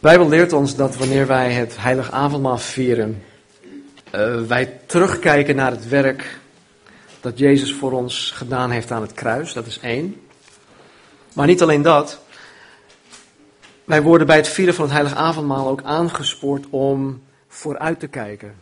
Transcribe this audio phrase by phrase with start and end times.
[0.00, 3.22] Bijbel leert ons dat wanneer wij het heilig avondmaal vieren,
[4.14, 6.38] uh, wij terugkijken naar het werk
[7.20, 9.52] dat Jezus voor ons gedaan heeft aan het kruis.
[9.52, 10.20] Dat is één.
[11.32, 12.20] Maar niet alleen dat.
[13.84, 18.54] Wij worden bij het vieren van het heilig avondmaal ook aangespoord om vooruit te kijken.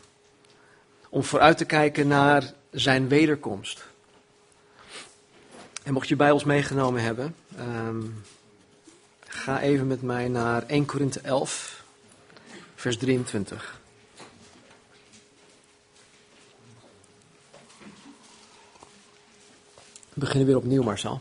[1.09, 3.84] Om vooruit te kijken naar zijn wederkomst.
[5.82, 8.23] En mocht je Bijbels meegenomen hebben, um,
[9.37, 11.84] ga even met mij naar 1 Korinthe 11,
[12.74, 13.80] vers 23.
[20.12, 21.20] We beginnen weer opnieuw, Marcel.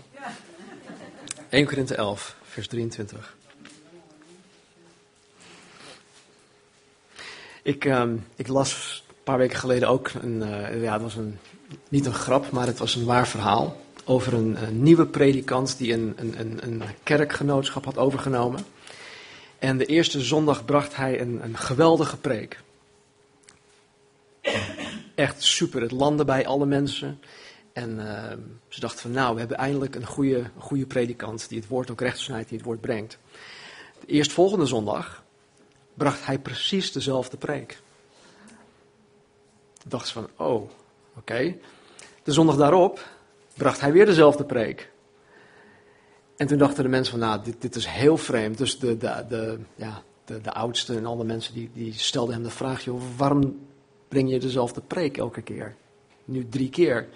[1.49, 3.35] 1 Korinthe 11, vers 23.
[7.62, 11.40] Ik, um, ik las een paar weken geleden ook, een, uh, ja, het was een,
[11.90, 15.94] niet een grap, maar het was een waar verhaal over een, een nieuwe predikant die
[15.94, 18.66] een, een, een, kerkgenootschap had overgenomen.
[19.59, 22.60] En de eerste zondag bracht hij een, een geweldige preek.
[25.16, 27.20] Echt super, het landde bij alle mensen.
[27.74, 28.32] En uh,
[28.68, 32.01] ze dachten van nou, we hebben eindelijk een goede, goede predikant die het woord ook
[32.01, 33.18] recht snijdt, die het woord brengt.
[33.99, 35.24] De eerstvolgende zondag
[35.94, 37.77] bracht hij precies dezelfde preek.
[39.74, 40.70] Toen dachten ze van, oh,
[41.18, 41.55] oké.
[42.24, 43.15] De zondag daarop
[43.57, 44.91] bracht hij weer dezelfde preek.
[46.37, 48.57] En toen dachten de mensen van, nou, dit, dit is heel vreemd.
[48.57, 52.43] Dus de, de, de, ja, de, de oudsten en alle mensen die, die stelden hem
[52.43, 53.59] de vraag, joh, waarom
[54.07, 55.76] breng je dezelfde preek elke keer?
[56.26, 57.07] Nu drie keer.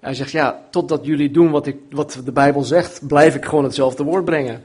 [0.00, 3.64] Hij zegt, ja, totdat jullie doen wat, ik, wat de Bijbel zegt, blijf ik gewoon
[3.64, 4.64] hetzelfde woord brengen.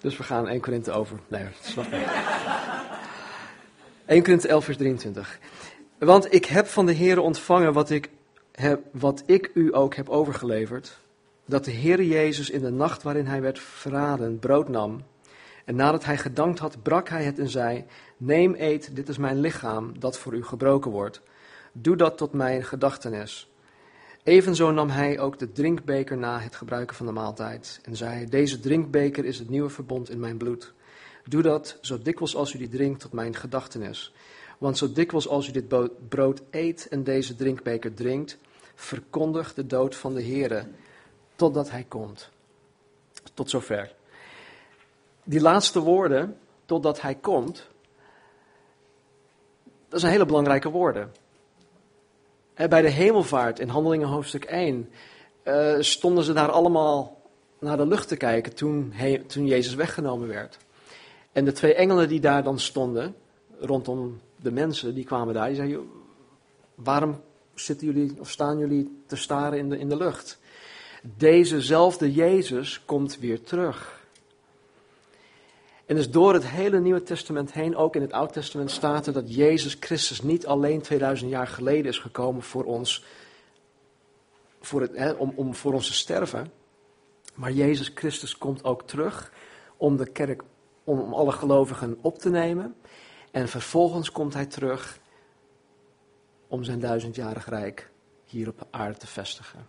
[0.00, 1.18] Dus we gaan 1 Korinthe over.
[1.28, 2.06] Nee, snap niet.
[4.06, 5.38] 1 Korinthe 11 vers 23.
[5.98, 8.08] Want ik heb van de Heer ontvangen wat ik,
[8.60, 10.98] heb, wat ik u ook heb overgeleverd.
[11.44, 15.02] Dat de Heer Jezus in de nacht waarin hij werd verraden brood nam.
[15.64, 17.84] En nadat hij gedankt had, brak hij het en zei,
[18.16, 21.20] neem eet, dit is mijn lichaam dat voor u gebroken wordt.
[21.72, 23.50] Doe dat tot mijn gedachtenis.
[24.22, 28.60] Evenzo nam hij ook de drinkbeker na het gebruiken van de maaltijd en zei: Deze
[28.60, 30.72] drinkbeker is het nieuwe verbond in mijn bloed.
[31.24, 34.12] Doe dat zo dikwijls als u die drinkt tot mijn gedachtenis.
[34.58, 35.64] Want zo dikwijls als u dit
[36.08, 38.38] brood eet en deze drinkbeker drinkt,
[38.80, 40.64] verkondigt de dood van de Heere
[41.36, 42.30] totdat hij komt.
[43.34, 43.94] Tot zover.
[45.24, 47.68] Die laatste woorden, totdat hij komt,
[49.88, 51.12] dat zijn hele belangrijke woorden.
[52.54, 54.90] Bij de hemelvaart in Handelingen hoofdstuk 1
[55.44, 57.20] uh, eh, stonden ze daar allemaal
[57.58, 58.94] naar de lucht te kijken toen,
[59.26, 60.58] toen Jezus weggenomen werd.
[61.32, 63.14] En de twee engelen die daar dan stonden,
[63.58, 65.90] rondom de mensen, die kwamen daar, die zeiden,
[66.74, 67.20] waarom
[67.64, 70.38] zitten jullie of staan jullie te staren in de, in de lucht?
[71.02, 74.00] Dezezelfde Jezus komt weer terug.
[75.86, 79.12] En dus door het hele Nieuwe Testament heen, ook in het Oude Testament, staat er
[79.12, 83.04] dat Jezus Christus niet alleen 2000 jaar geleden is gekomen voor ons,
[84.60, 86.52] voor het, hè, om, om voor ons te sterven.
[87.34, 89.32] Maar Jezus Christus komt ook terug
[89.76, 90.42] om de kerk,
[90.84, 92.74] om, om alle gelovigen op te nemen.
[93.30, 94.99] En vervolgens komt hij terug
[96.50, 97.90] om zijn duizendjarig rijk
[98.26, 99.66] hier op aarde te vestigen.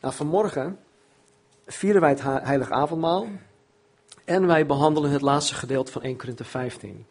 [0.00, 0.78] Nou, vanmorgen
[1.66, 3.26] vieren wij het heilig avondmaal.
[4.24, 7.06] En wij behandelen het laatste gedeelte van 1 Korinthe 15.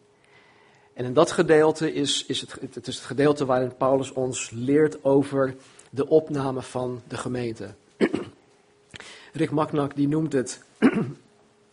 [0.94, 5.04] En in dat gedeelte is, is het, het, is het gedeelte waarin Paulus ons leert
[5.04, 5.56] over
[5.90, 7.74] de opname van de gemeente.
[9.32, 10.62] Rick Maknak die noemt het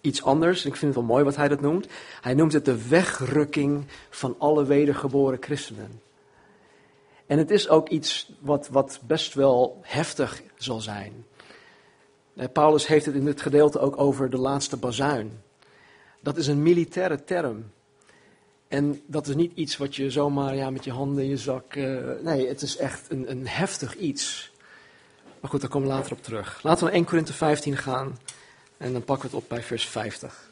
[0.04, 0.66] iets anders.
[0.66, 1.88] Ik vind het wel mooi wat hij dat noemt.
[2.22, 6.02] Hij noemt het de wegrukking van alle wedergeboren christenen.
[7.26, 11.26] En het is ook iets wat, wat best wel heftig zal zijn.
[12.36, 15.42] Eh, Paulus heeft het in dit gedeelte ook over de laatste bazuin.
[16.20, 17.72] Dat is een militaire term.
[18.68, 21.76] En dat is niet iets wat je zomaar ja, met je handen in je zak.
[21.76, 24.52] Uh, nee, het is echt een, een heftig iets.
[25.40, 26.60] Maar goed, daar komen we later op terug.
[26.64, 28.18] Laten we naar 1 Korinthe 15 gaan.
[28.84, 30.52] En dan pakken we het op bij vers 50.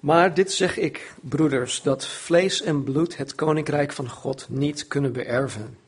[0.00, 5.12] Maar dit zeg ik, broeders, dat vlees en bloed het koninkrijk van God niet kunnen
[5.12, 5.78] beërven.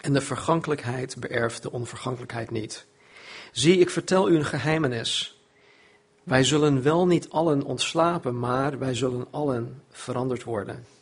[0.00, 2.86] En de vergankelijkheid beërft de onvergankelijkheid niet.
[3.52, 5.40] Zie, ik vertel u een geheimenis.
[6.22, 10.97] Wij zullen wel niet allen ontslapen, maar wij zullen allen veranderd worden.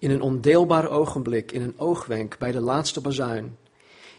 [0.00, 3.56] In een ondeelbaar ogenblik, in een oogwenk, bij de laatste bazuin.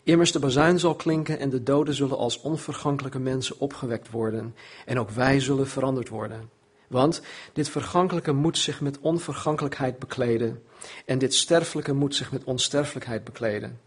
[0.03, 4.55] Immers de bazuin zal klinken en de doden zullen als onvergankelijke mensen opgewekt worden.
[4.85, 6.49] En ook wij zullen veranderd worden.
[6.87, 7.21] Want
[7.53, 10.63] dit vergankelijke moet zich met onvergankelijkheid bekleden.
[11.05, 13.79] En dit sterfelijke moet zich met onsterfelijkheid bekleden.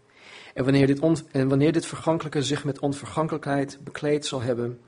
[0.53, 4.79] En wanneer dit, en wanneer dit vergankelijke zich met onvergankelijkheid bekleed zal hebben,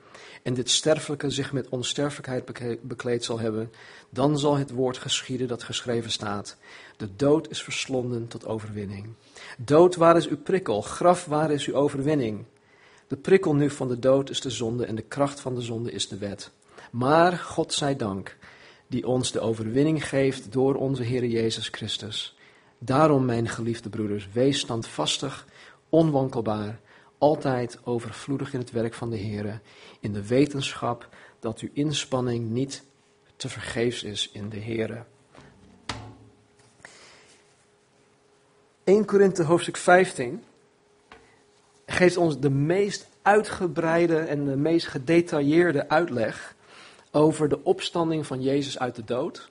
[0.44, 2.46] en dit sterfelijke zich met onsterfelijkheid
[2.82, 3.72] bekleed zal hebben,
[4.10, 6.58] dan zal het woord geschieden dat geschreven staat.
[6.98, 9.08] De dood is verslonden tot overwinning.
[9.58, 10.82] Dood, waar is uw prikkel?
[10.82, 12.46] Graf, waar is uw overwinning?
[13.08, 15.92] De prikkel nu van de dood is de zonde en de kracht van de zonde
[15.92, 16.52] is de wet.
[16.92, 18.38] Maar God zij dank,
[18.88, 22.38] die ons de overwinning geeft door onze Heer Jezus Christus.
[22.80, 25.48] Daarom, mijn geliefde broeders, wees standvastig,
[25.90, 26.80] onwankelbaar,
[27.18, 29.62] altijd overvloedig in het werk van de Heer,
[30.00, 31.10] in de wetenschap
[31.40, 32.84] dat uw inspanning niet
[33.36, 35.06] te vergeefs is in de Heer.
[38.88, 40.44] 1 Korinthe hoofdstuk 15
[41.86, 46.56] geeft ons de meest uitgebreide en de meest gedetailleerde uitleg
[47.12, 49.50] over de opstanding van Jezus uit de dood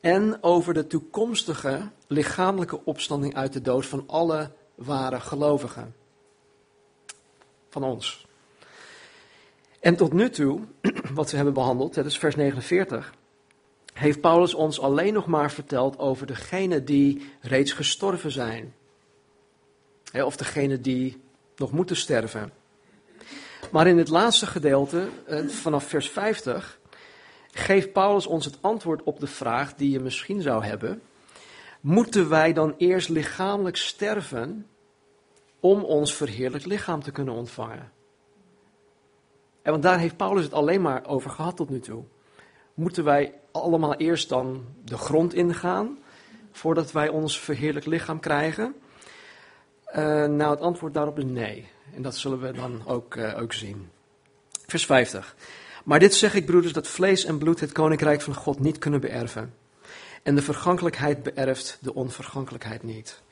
[0.00, 5.94] en over de toekomstige lichamelijke opstanding uit de dood van alle ware gelovigen.
[7.68, 8.26] Van ons.
[9.80, 10.60] En tot nu toe,
[11.14, 13.14] wat we hebben behandeld, dat is vers 49,
[13.96, 18.74] heeft Paulus ons alleen nog maar verteld over degenen die reeds gestorven zijn.
[20.12, 21.20] Of degenen die
[21.56, 22.52] nog moeten sterven.
[23.70, 26.78] Maar in het laatste gedeelte, eh, vanaf vers 50,
[27.52, 31.02] geeft Paulus ons het antwoord op de vraag die je misschien zou hebben.
[31.80, 34.66] Moeten wij dan eerst lichamelijk sterven
[35.60, 37.92] om ons verheerlijk lichaam te kunnen ontvangen?
[39.62, 42.04] En want daar heeft Paulus het alleen maar over gehad tot nu toe.
[42.76, 45.98] Moeten wij allemaal eerst dan de grond ingaan
[46.52, 48.74] voordat wij ons verheerlijk lichaam krijgen?
[49.88, 49.94] Uh,
[50.24, 51.68] nou, het antwoord daarop is nee.
[51.94, 53.88] En dat zullen we dan ook, uh, ook zien.
[54.66, 55.36] Vers 50.
[55.84, 59.00] Maar dit zeg ik, broeders, dat vlees en bloed het koninkrijk van God niet kunnen
[59.00, 59.54] beërven.
[60.22, 63.22] En de vergankelijkheid beërft de onvergankelijkheid niet.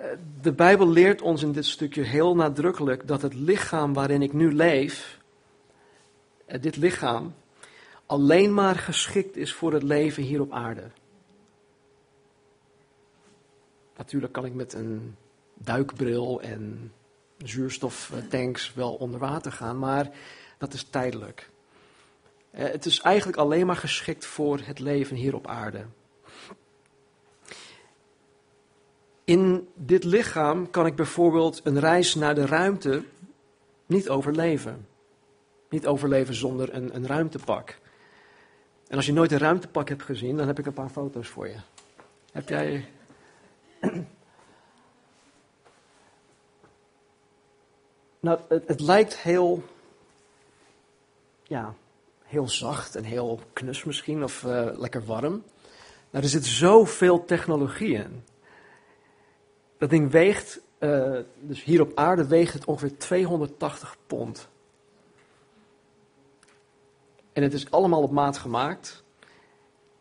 [0.00, 0.04] Uh,
[0.40, 4.52] de Bijbel leert ons in dit stukje heel nadrukkelijk dat het lichaam waarin ik nu
[4.52, 5.18] leef,
[6.60, 7.34] dit lichaam,
[8.08, 10.90] alleen maar geschikt is voor het leven hier op aarde.
[13.96, 15.16] Natuurlijk kan ik met een
[15.54, 16.92] duikbril en
[17.36, 20.10] zuurstoftanks wel onder water gaan, maar
[20.58, 21.50] dat is tijdelijk.
[22.50, 25.84] Eh, het is eigenlijk alleen maar geschikt voor het leven hier op aarde.
[29.24, 33.04] In dit lichaam kan ik bijvoorbeeld een reis naar de ruimte
[33.86, 34.86] niet overleven.
[35.68, 37.78] Niet overleven zonder een, een ruimtepak.
[38.88, 41.48] En als je nooit een ruimtepak hebt gezien, dan heb ik een paar foto's voor
[41.48, 41.56] je.
[42.32, 42.88] Heb jij.
[48.20, 49.62] Nou, het, lijkt heel,
[51.42, 51.74] ja,
[52.24, 55.44] heel zacht en heel knus misschien, of uh, lekker warm.
[56.10, 58.24] Nou, er zit zoveel technologie in.
[59.78, 64.48] Dat ding weegt, uh, dus hier op aarde weegt het ongeveer 280 pond.
[67.38, 69.02] En het is allemaal op maat gemaakt.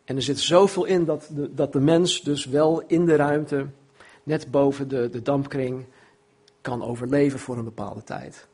[0.03, 3.67] En er zit zoveel in dat de, dat de mens dus wel in de ruimte,
[4.23, 5.85] net boven de, de dampkring,
[6.61, 8.47] kan overleven voor een bepaalde tijd.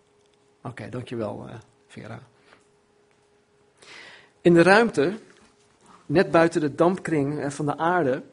[0.64, 1.54] Oké, dankjewel uh,
[1.88, 2.20] Vera.
[4.42, 5.14] In de ruimte,
[6.06, 8.24] net buiten de dampkring eh, van de aarde,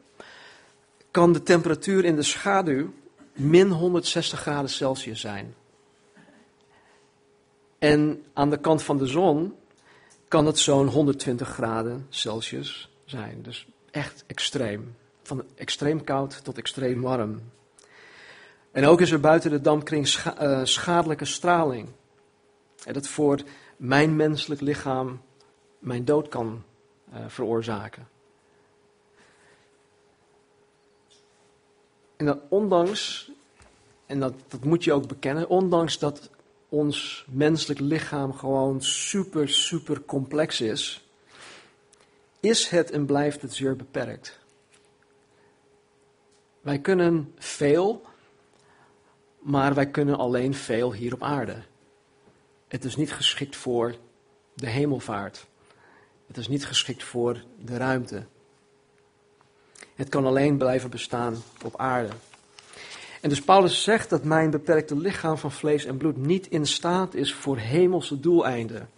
[1.10, 2.92] kan de temperatuur in de schaduw
[3.32, 5.54] min 160 graden Celsius zijn.
[7.78, 9.58] En aan de kant van de zon
[10.30, 13.42] kan het zo'n 120 graden Celsius zijn.
[13.42, 14.96] Dus echt extreem.
[15.22, 17.40] Van extreem koud tot extreem warm.
[18.70, 21.88] En ook is er buiten de dampkring eh, schadelijke straling.
[22.84, 23.40] En dat voor
[23.76, 25.20] mijn menselijk lichaam
[25.78, 26.62] mijn dood kan
[27.12, 28.08] uh, veroorzaken.
[32.16, 33.30] En dat ondanks,
[34.06, 36.30] en dat, dat moet je ook bekennen, ondanks dat
[36.70, 41.08] ons menselijk lichaam gewoon super, super complex is,
[42.40, 44.38] is het en blijft het zeer beperkt.
[46.60, 48.04] Wij kunnen veel,
[49.38, 51.62] maar wij kunnen alleen veel hier op aarde.
[52.68, 53.96] Het is niet geschikt voor
[54.54, 55.46] de hemelvaart.
[56.26, 58.26] Het is niet geschikt voor de ruimte.
[59.94, 62.12] Het kan alleen blijven bestaan op aarde.
[63.20, 67.14] En dus Paulus zegt dat mijn beperkte lichaam van vlees en bloed niet in staat
[67.14, 68.90] is voor hemelse doeleinden.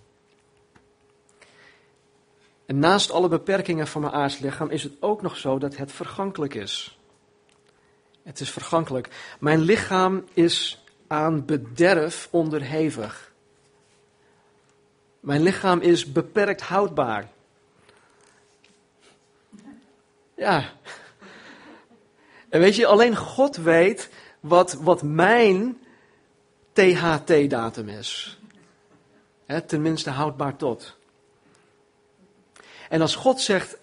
[2.66, 5.92] En naast alle beperkingen van mijn aards lichaam is het ook nog zo dat het
[5.92, 6.98] vergankelijk is.
[8.22, 9.08] Het is vergankelijk.
[9.40, 13.32] Mijn lichaam is aan bederf onderhevig.
[15.20, 17.30] Mijn lichaam is beperkt houdbaar.
[20.36, 20.72] Ja.
[22.52, 25.78] En weet je, alleen God weet wat, wat mijn
[26.72, 28.40] THT-datum is.
[29.66, 30.96] tenminste houdbaar tot.
[32.88, 33.78] En als God zegt,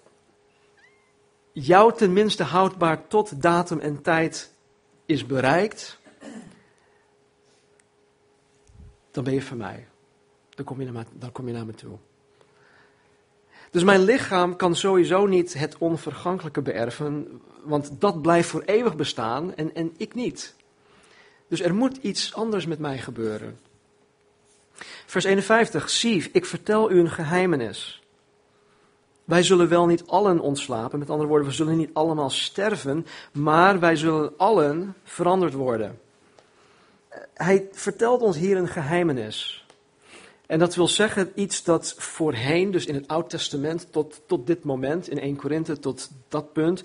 [1.52, 4.52] jouw tenminste houdbaar tot datum en tijd
[5.06, 5.98] is bereikt,
[9.10, 9.88] dan ben je van mij.
[10.50, 11.98] Dan kom je naar, dan kom je naar me toe.
[13.70, 19.54] Dus mijn lichaam kan sowieso niet het onvergankelijke beërven, want dat blijft voor eeuwig bestaan
[19.54, 20.54] en, en ik niet.
[21.48, 23.58] Dus er moet iets anders met mij gebeuren.
[25.06, 28.02] Vers 51, zie, ik vertel u een geheimenis.
[29.24, 33.80] Wij zullen wel niet allen ontslapen, met andere woorden, we zullen niet allemaal sterven, maar
[33.80, 36.00] wij zullen allen veranderd worden.
[37.34, 39.59] Hij vertelt ons hier een geheimenis.
[40.50, 44.64] En dat wil zeggen iets dat voorheen, dus in het Oud Testament, tot, tot dit
[44.64, 46.82] moment, in 1 Korinthe, tot dat punt,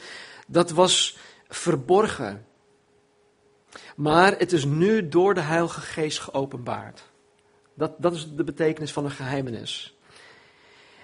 [0.48, 1.18] dat was
[1.48, 2.46] verborgen.
[3.96, 7.04] Maar het is nu door de Heilige Geest geopenbaard.
[7.74, 9.98] Dat, dat is de betekenis van een geheimenis.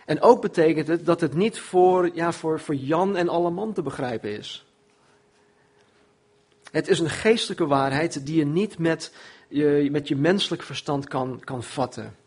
[0.06, 3.74] En ook betekent het dat het niet voor, ja, voor, voor Jan en alle man
[3.74, 4.66] te begrijpen is.
[6.72, 9.14] Het is een geestelijke waarheid die je niet met
[9.48, 12.20] je, met je menselijk verstand kan, kan vatten.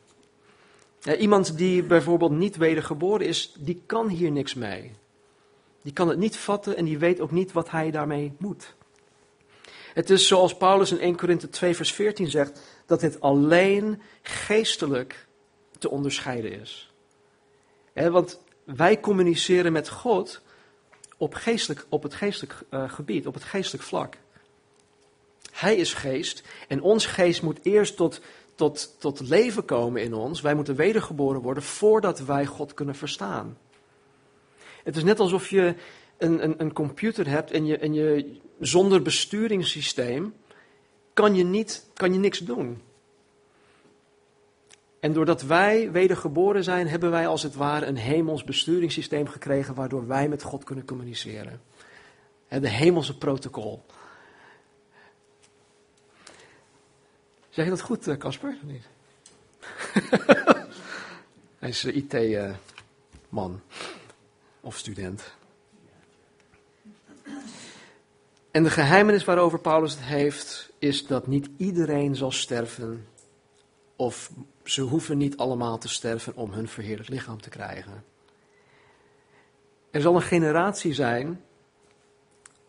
[1.13, 4.93] Iemand die bijvoorbeeld niet wedergeboren is, die kan hier niks mee.
[5.83, 8.75] Die kan het niet vatten en die weet ook niet wat hij daarmee moet.
[9.95, 15.27] Het is zoals Paulus in 1 Korinthe 2 vers 14 zegt, dat het alleen geestelijk
[15.79, 16.93] te onderscheiden is.
[17.93, 20.41] want wij communiceren met God
[21.17, 24.17] op, geestelijk, op het geestelijk uh, gebied, op het geestelijk vlak.
[25.53, 28.21] Hij is geest en ons geest moet eerst tot,
[28.55, 30.41] tot, tot leven komen in ons.
[30.41, 33.59] Wij moeten wedergeboren worden voordat wij God kunnen verstaan.
[34.85, 35.75] Het is net alsof je
[36.19, 40.35] een, een, een computer hebt en je, en je zonder besturingssysteem
[41.13, 42.83] kan je, niet, kan je niks doen.
[45.01, 50.07] En doordat wij wedergeboren zijn, hebben wij als het ware een hemels besturingssysteem gekregen waardoor
[50.07, 51.61] wij met God kunnen communiceren.
[52.49, 53.85] De hemelse protocol.
[57.55, 58.57] Zeg je dat goed, eh, Casper?
[58.63, 58.83] niet?
[61.59, 63.61] Hij is eh, IT-man
[64.61, 65.35] of student.
[68.51, 73.07] En de geheimenis waarover Paulus het heeft, is dat niet iedereen zal sterven.
[73.97, 74.31] Of
[74.65, 78.05] ze hoeven niet allemaal te sterven om hun verheerlijk lichaam te krijgen.
[79.91, 81.41] Er zal een generatie zijn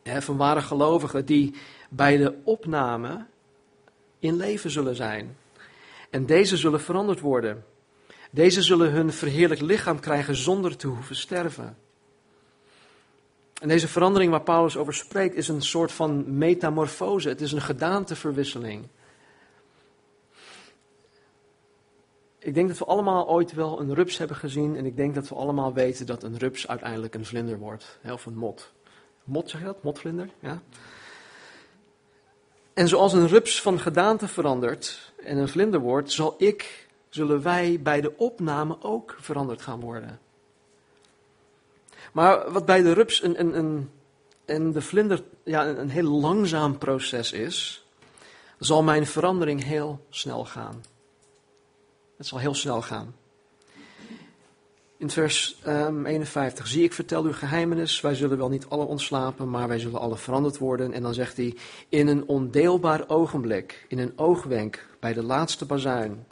[0.03, 1.55] hè, van ware gelovigen die
[1.89, 3.25] bij de opname
[4.25, 5.38] in leven zullen zijn.
[6.10, 7.65] En deze zullen veranderd worden.
[8.32, 11.77] Deze zullen hun verheerlijk lichaam krijgen zonder te hoeven sterven.
[13.62, 17.29] En deze verandering waar Paulus over spreekt is een soort van metamorfose.
[17.29, 18.88] Het is een gedaanteverwisseling.
[22.39, 24.75] Ik denk dat we allemaal ooit wel een rups hebben gezien.
[24.75, 28.00] En ik denk dat we allemaal weten dat een rups uiteindelijk een vlinder wordt.
[28.12, 28.74] Of een mot.
[29.24, 29.84] Mot zeg je dat?
[29.84, 30.29] Motvlinder?
[30.39, 30.62] Ja.
[32.75, 37.79] En zoals een rups van gedaante verandert en een vlinder wordt, zal ik, zullen wij
[37.82, 40.20] bij de opname ook veranderd gaan worden.
[42.12, 43.91] Maar wat bij de rups en, en, en,
[44.46, 47.86] en de vlinder ja, een, een heel langzaam proces is,
[48.60, 50.84] zal mijn verandering heel snel gaan.
[52.17, 53.15] Het zal heel snel gaan.
[54.97, 59.49] In vers um, 51, zie ik vertel u geheimenis, wij zullen wel niet alle ontslapen,
[59.49, 60.93] maar wij zullen alle veranderd worden.
[60.93, 61.55] En dan zegt hij,
[61.89, 66.25] in een ondeelbaar ogenblik, in een oogwenk, bij de laatste bazuin.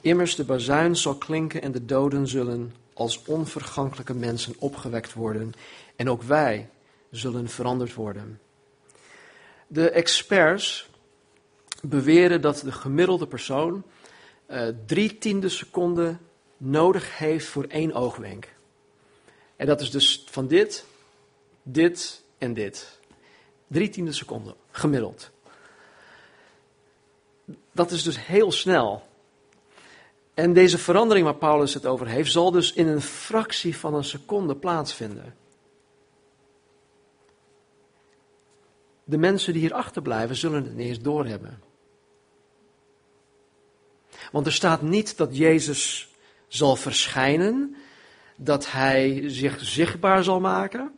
[0.00, 5.52] Immers de bazuin zal klinken en de doden zullen als onvergankelijke mensen opgewekt worden.
[5.96, 6.68] En ook wij
[7.10, 8.40] zullen veranderd worden.
[9.66, 10.90] De experts
[11.82, 13.82] beweren dat de gemiddelde persoon
[14.50, 16.20] uh, drie tiende seconden
[16.60, 18.48] nodig heeft voor één oogwenk.
[19.56, 20.84] En dat is dus van dit,
[21.62, 22.98] dit en dit.
[23.66, 25.30] Drie tiende seconden, gemiddeld.
[27.72, 29.02] Dat is dus heel snel.
[30.34, 34.04] En deze verandering waar Paulus het over heeft, zal dus in een fractie van een
[34.04, 35.34] seconde plaatsvinden.
[39.04, 41.62] De mensen die hier achterblijven zullen het niet eens doorhebben.
[44.32, 46.09] Want er staat niet dat Jezus
[46.50, 47.76] zal verschijnen,
[48.36, 50.92] dat hij zich zichtbaar zal maken.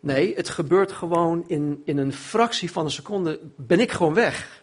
[0.00, 4.62] Nee, het gebeurt gewoon in, in een fractie van een seconde, ben ik gewoon weg.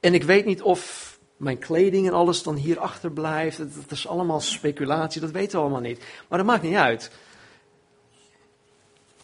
[0.00, 3.58] En ik weet niet of mijn kleding en alles dan hier achterblijft.
[3.58, 6.04] Dat, is allemaal speculatie, dat weten we allemaal niet.
[6.28, 7.10] Maar dat maakt niet uit.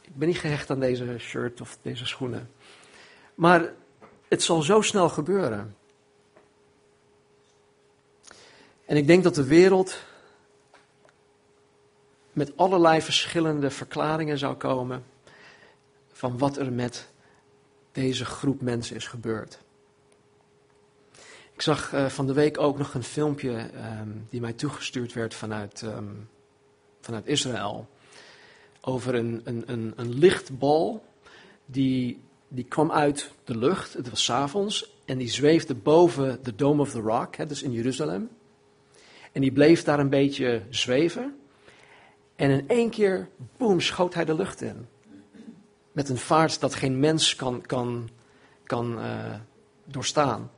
[0.02, 2.50] Ik ben niet gehecht aan deze shirt of deze schoenen.
[3.34, 3.72] Maar
[4.28, 5.76] het zal zo snel gebeuren.
[8.92, 9.98] En ik denk dat de wereld
[12.32, 15.04] met allerlei verschillende verklaringen zou komen
[16.12, 17.08] van wat er met
[17.92, 19.58] deze groep mensen is gebeurd.
[21.52, 23.70] Ik zag uh, van de week ook nog een filmpje
[24.00, 26.28] um, die mij toegestuurd werd vanuit, um,
[27.00, 27.88] vanuit Israël.
[28.80, 31.04] Over een, een, een, een lichtbal
[31.64, 36.80] die, die kwam uit de lucht, het was avonds, en die zweefde boven de Dome
[36.80, 38.30] of the Rock, hè, dus in Jeruzalem.
[39.32, 41.36] En die bleef daar een beetje zweven.
[42.36, 44.86] En in één keer, boem, schoot hij de lucht in.
[45.92, 48.08] Met een vaart dat geen mens kan, kan,
[48.64, 49.34] kan uh,
[49.84, 50.50] doorstaan.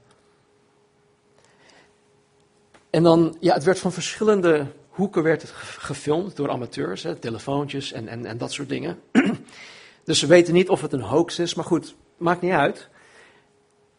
[2.91, 8.09] En dan, ja, het werd van verschillende hoeken werd het gefilmd door amateurs, telefoontjes en,
[8.09, 9.01] en, en dat soort dingen.
[10.05, 12.89] dus ze weten niet of het een hoax is, maar goed, maakt niet uit.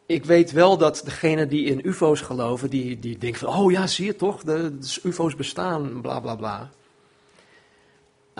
[0.05, 3.87] Ik weet wel dat degene die in UFO's geloven, die, die denken van, oh ja,
[3.87, 6.71] zie je toch, de, UFO's bestaan, bla bla bla.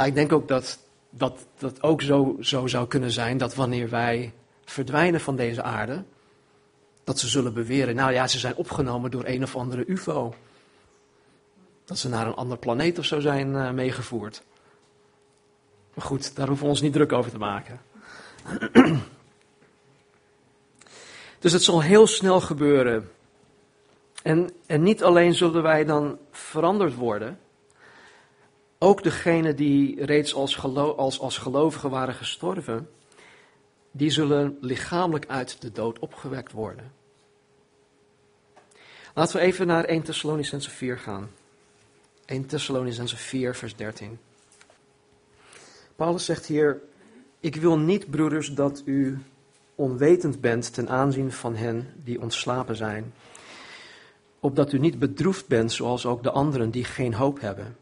[0.06, 0.80] Ik denk ook dat
[1.18, 4.34] dat, dat ook zo, zo zou kunnen zijn dat wanneer wij
[4.66, 6.04] verdwijnen van deze aarde,
[7.04, 10.36] dat ze zullen beweren, nou ja, ze zijn opgenomen door een of andere UFO.
[11.86, 14.44] Dat ze naar een ander planeet of zo zijn uh, meegevoerd.
[15.94, 17.82] Maar goed, daar hoeven we ons niet druk over te maken.
[21.46, 23.12] dus het zal heel snel gebeuren.
[24.24, 27.40] En, en niet alleen zullen wij dan veranderd worden,
[28.78, 32.90] ook degenen die reeds als, gelo als, als gelovigen waren gestorven,
[33.92, 36.92] die zullen lichamelijk uit de dood opgewekt worden.
[39.14, 41.30] Laten we even naar 1 Thessalonicense 4 gaan.
[42.26, 44.20] 1 Thessalonicense 4, vers 13.
[45.96, 46.82] Paulus zegt hier:
[47.40, 49.20] Ik wil niet, broeders, dat u
[49.76, 53.14] onwetend bent ten aanzien van hen die ontslapen zijn,
[54.40, 57.78] opdat u niet bedroefd bent zoals ook de anderen die geen hoop hebben.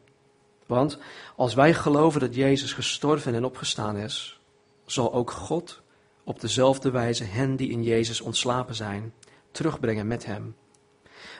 [0.66, 0.98] Want
[1.36, 4.40] als wij geloven dat Jezus gestorven en opgestaan is,
[4.86, 5.82] zal ook God
[6.24, 9.14] op dezelfde wijze hen die in Jezus ontslapen zijn,
[9.52, 10.56] terugbrengen met hem.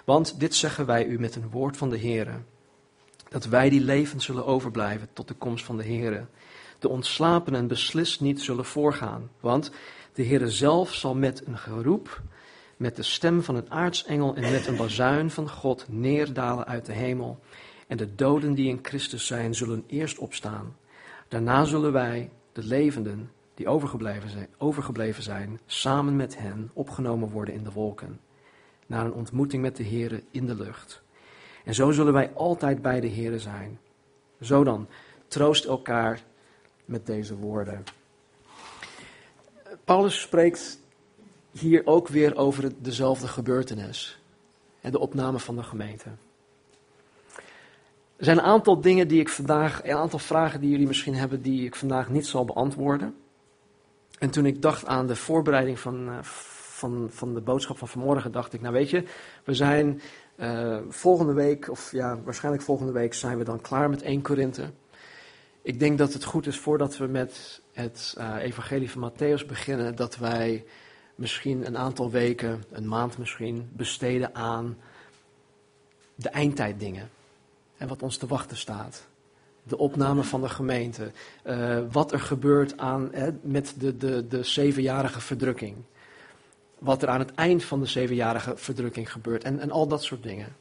[0.06, 2.42] Want dit zeggen wij u met een woord van de Heere,
[3.30, 6.26] dat wij die levend zullen overblijven tot de komst van de Heere.
[6.80, 9.72] De ontslapenen beslist niet zullen voorgaan, want
[10.14, 12.22] de Heere zelf zal met een geroep,
[12.78, 16.94] met de stem van een aartsengel en met een bazuin van God neerdalen uit de
[16.94, 17.40] hemel.
[17.88, 20.76] En de doden die in Christus zijn, zullen eerst opstaan.
[21.28, 27.54] Daarna zullen wij, de levenden die overgebleven zijn, overgebleven zijn, samen met hen opgenomen worden
[27.54, 28.20] in de wolken.
[28.88, 31.02] Naar een ontmoeting met de Here in de lucht.
[31.66, 33.80] En zo zullen wij altijd bij de Here zijn.
[34.42, 34.88] Zo dan,
[35.28, 36.24] troost elkaar
[36.86, 37.84] met deze woorden.
[39.84, 40.80] Paulus spreekt
[41.52, 44.20] hier ook weer over dezelfde gebeurtenis.
[44.82, 46.10] De opname van de gemeente.
[48.16, 51.42] Er zijn een aantal dingen die ik vandaag, een aantal vragen die jullie misschien hebben,
[51.42, 53.16] die ik vandaag niet zal beantwoorden.
[54.20, 58.32] En toen ik dacht aan de voorbereiding van, uh, van, van de boodschap van vanmorgen,
[58.32, 59.04] dacht ik, nou weet je,
[59.44, 60.02] we zijn
[60.36, 64.70] uh, volgende week, of ja, waarschijnlijk volgende week zijn we dan klaar met 1 Korinthe.
[65.64, 69.96] Ik denk dat het goed is voordat we met het uh, evangelie van Matthäus beginnen,
[69.96, 70.66] dat wij
[71.16, 74.78] misschien een aantal weken, een maand misschien, besteden aan
[76.16, 77.10] de eindtijddingen
[77.78, 79.08] en wat ons te wachten staat.
[79.64, 81.12] De opname van de gemeente.
[81.44, 85.76] Uh, wat er gebeurt aan, hè, met de, de, de zevenjarige verdrukking.
[86.80, 89.44] Wat er aan het eind van de zevenjarige verdrukking gebeurt.
[89.44, 90.56] En, en al dat soort dingen.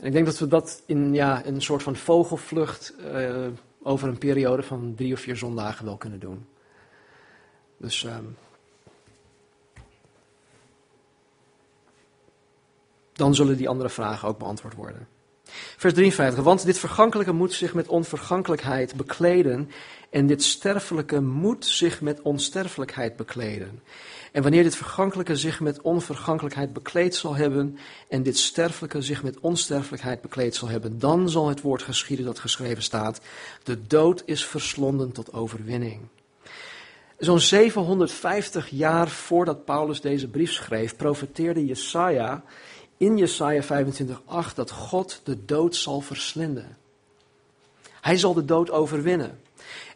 [0.00, 2.94] En ik denk dat we dat in ja, een soort van vogelvlucht
[3.82, 6.46] over een periode van drie of vier zondagen wel kunnen doen.
[7.76, 8.02] Dus.
[8.02, 8.36] Um,
[13.12, 15.08] dan zullen die andere vragen ook beantwoord worden.
[15.76, 16.44] Vers 53.
[16.44, 19.70] Want dit vergankelijke moet zich met onvergankelijkheid bekleden.
[20.10, 23.82] En dit sterfelijke moet zich met onsterfelijkheid bekleden.
[24.32, 27.78] En wanneer dit vergankelijke zich met onvergankelijkheid bekleed zal hebben.
[28.08, 30.98] En dit sterfelijke zich met onsterfelijkheid bekleed zal hebben.
[30.98, 33.20] Dan zal het woord geschieden dat geschreven staat.
[33.62, 36.00] De dood is verslonden tot overwinning.
[37.18, 42.44] Zo'n 750 jaar voordat Paulus deze brief schreef, profeteerde Jesaja
[42.96, 46.76] in Jesaja 25:8 dat God de dood zal verslinden.
[48.00, 49.40] Hij zal de dood overwinnen.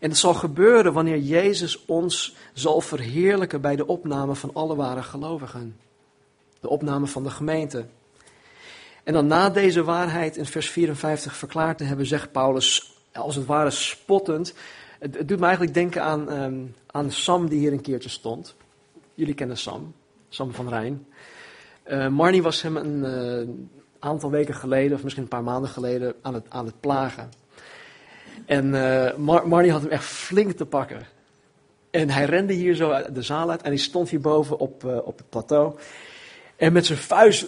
[0.00, 5.02] En het zal gebeuren wanneer Jezus ons zal verheerlijken bij de opname van alle ware
[5.02, 5.76] gelovigen.
[6.60, 7.87] De opname van de gemeente.
[9.04, 13.46] En dan na deze waarheid in vers 54 verklaard te hebben, zegt Paulus als het
[13.46, 14.54] ware spottend,
[14.98, 18.54] Het, doet me eigenlijk denken aan, ehm, aan Sam die hier een keertje stond.
[19.14, 19.94] Jullie kennen Sam,
[20.28, 21.06] Sam van Rijn.
[21.87, 23.54] Uh, Marnie was hem een uh,
[23.98, 27.30] aantal weken geleden, of misschien een paar maanden geleden, aan het, aan het plagen.
[28.46, 28.70] En
[29.22, 31.07] Mar Marnie had hem echt flink te pakken.
[31.90, 35.28] En hij rende hier zo de zaal uit en hij stond hierboven op, op het
[35.28, 35.74] plateau.
[36.57, 37.46] En met zijn vuist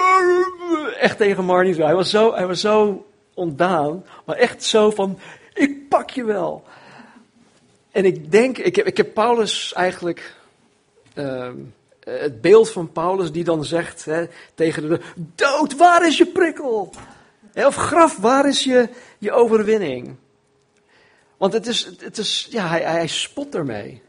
[1.00, 1.82] echt tegen Marnie zo.
[1.82, 5.18] Hij was zo, hij was zo ontdaan, maar echt zo van,
[5.54, 6.64] ik pak je wel.
[7.90, 10.34] En ik denk, ik heb, ik heb Paulus eigenlijk,
[11.14, 11.50] uh,
[12.00, 15.00] het beeld van Paulus die dan zegt hè, tegen de
[15.34, 16.92] dood, waar is je prikkel?
[17.64, 18.88] Of graf, waar is je,
[19.18, 20.16] je overwinning?
[21.36, 24.02] Want het is, het is ja, hij, hij spot ermee.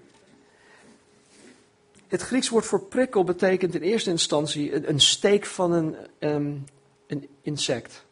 [2.08, 6.66] Het Grieks woord voor prikkel betekent in eerste instantie een, steek van een, um,
[7.08, 8.06] een insect.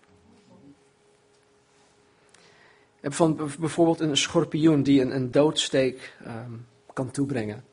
[3.01, 7.65] Van bijvoorbeeld een schorpioen die een, een doodsteek um, kan toebrengen.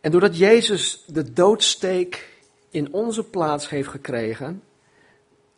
[0.00, 2.28] En doordat Jezus de doodsteek
[2.70, 4.62] in onze plaats heeft gekregen,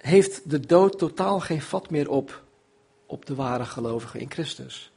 [0.04, 2.42] heeft de dood totaal geen vat meer op,
[3.06, 4.92] op de ware gelovigen in Christus.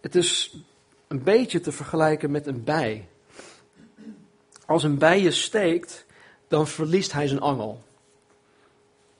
[0.00, 0.56] Het is
[1.08, 3.08] een beetje te vergelijken met een bij.
[4.66, 6.06] Als een bij je steekt,
[6.48, 7.82] dan verliest hij zijn angel.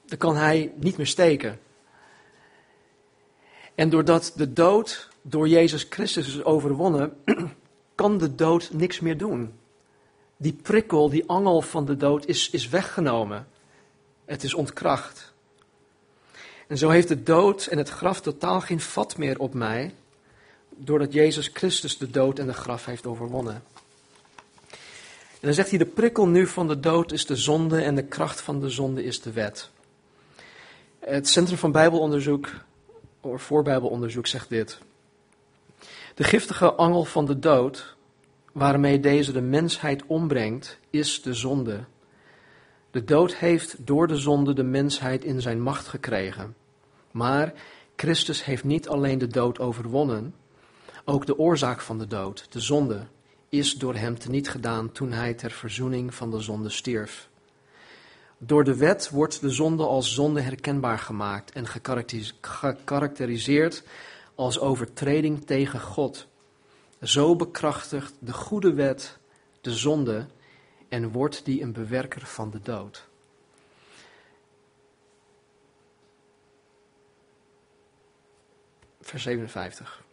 [0.05, 1.61] Dan kan hij niet meer steken.
[3.75, 7.23] En doordat de dood door Jezus Christus is overwonnen,
[7.95, 9.53] kan de dood niks meer doen.
[10.42, 13.46] Die prikkel, die angel van de dood is, is weggenomen.
[14.24, 15.33] Het is ontkracht.
[16.66, 19.94] En zo heeft de dood en het graf totaal geen vat meer op mij,
[20.68, 23.62] doordat Jezus Christus de dood en de graf heeft overwonnen.
[25.31, 28.05] En dan zegt hij, de prikkel nu van de dood is de zonde en de
[28.05, 29.70] kracht van de zonde is de wet.
[30.98, 32.48] Het Centrum van Bijbelonderzoek,
[33.20, 34.78] of voor Bijbelonderzoek, zegt dit.
[36.14, 37.96] De giftige angel van de dood,
[38.52, 41.84] waarmee deze de mensheid ombrengt, is de zonde.
[42.90, 46.54] De dood heeft door de zonde de mensheid in zijn macht gekregen.
[47.10, 47.52] Maar
[47.96, 50.34] Christus heeft niet alleen de dood overwonnen,
[51.04, 53.06] ook de oorzaak van de dood, de zonde,
[53.48, 57.30] is door hem teniet gedaan toen hij ter verzoening van de zonde stierf.
[58.38, 61.66] Door de wet wordt de zonde als zonde herkenbaar gemaakt en
[62.40, 63.82] gekarakteriseerd
[64.34, 66.26] als overtreding tegen God.
[67.02, 69.18] Zo bekrachtigt de goede wet
[69.60, 70.26] de zonde
[70.88, 73.08] en wordt die een bewerker van de dood.
[79.00, 80.04] Vers 57.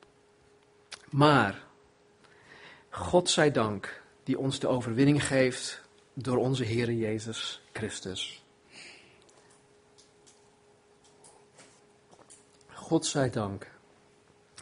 [1.09, 1.63] Maar,
[2.89, 5.81] God zij dank, die ons de overwinning geeft
[6.13, 8.43] door onze Heer Jezus Christus.
[12.67, 13.71] God zij dank,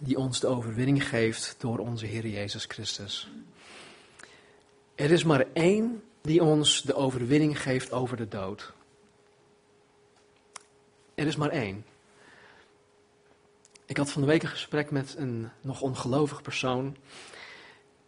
[0.01, 3.29] die ons de overwinning geeft door onze Heer Jezus Christus.
[4.95, 8.73] Er is maar één die ons de overwinning geeft over de dood.
[11.15, 11.85] Er is maar één.
[13.85, 16.97] Ik had van de week een gesprek met een nog ongelovig persoon.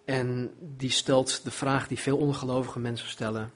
[0.06, 3.54] En die stelt de vraag die veel ongelovige mensen stellen.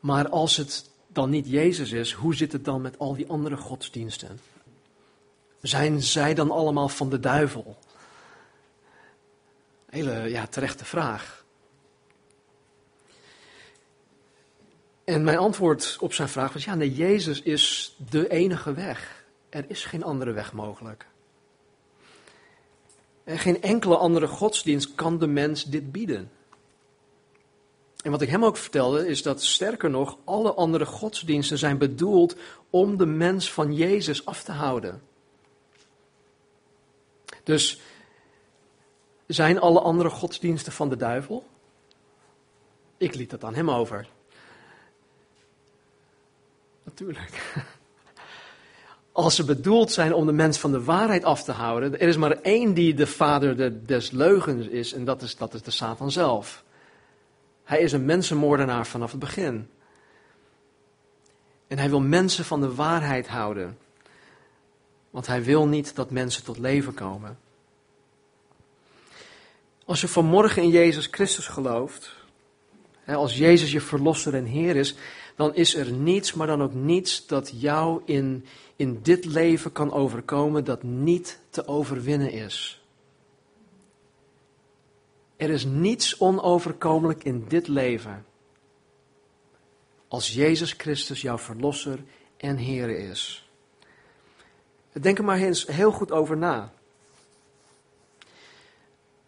[0.00, 3.56] Maar als het dan niet Jezus is, hoe zit het dan met al die andere
[3.56, 4.40] godsdiensten?
[5.64, 7.76] Zijn zij dan allemaal van de duivel?
[9.86, 11.44] Hele ja, terechte vraag.
[15.04, 19.24] En mijn antwoord op zijn vraag was: ja, nee, Jezus is de enige weg.
[19.48, 21.06] Er is geen andere weg mogelijk.
[23.24, 26.30] En geen enkele andere godsdienst kan de mens dit bieden.
[28.02, 32.36] En wat ik hem ook vertelde is dat sterker nog, alle andere godsdiensten zijn bedoeld
[32.70, 35.12] om de mens van Jezus af te houden.
[37.44, 37.80] Dus
[39.26, 41.46] zijn alle andere godsdiensten van de duivel?
[42.96, 44.08] Ik liet dat aan hem over.
[46.82, 47.54] Natuurlijk.
[49.12, 52.16] Als ze bedoeld zijn om de mens van de waarheid af te houden, er is
[52.16, 56.10] maar één die de vader des leugens is, en dat is, dat is de Satan
[56.10, 56.64] zelf.
[57.64, 59.68] Hij is een mensenmoordenaar vanaf het begin.
[61.66, 63.78] En hij wil mensen van de waarheid houden.
[65.14, 67.38] Want hij wil niet dat mensen tot leven komen.
[69.84, 72.14] Als je vanmorgen in Jezus Christus gelooft,
[73.06, 74.94] als Jezus je verlosser en Heer is,
[75.36, 78.44] dan is er niets, maar dan ook niets dat jou in,
[78.76, 82.82] in dit leven kan overkomen dat niet te overwinnen is.
[85.36, 88.26] Er is niets onoverkomelijk in dit leven.
[90.08, 91.98] Als Jezus Christus jouw verlosser
[92.36, 93.43] en Heer is.
[95.00, 96.72] Denk er maar eens heel goed over na.